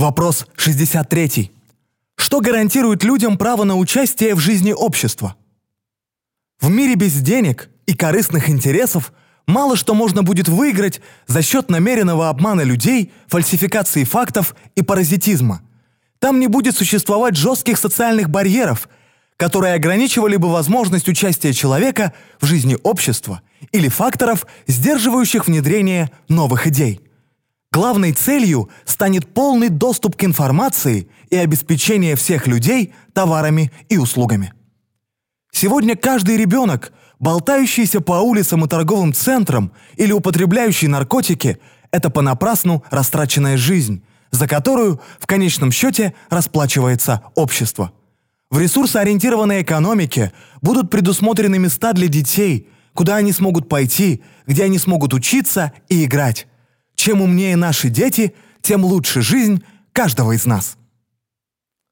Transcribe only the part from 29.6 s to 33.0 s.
доступ к информации и обеспечение всех людей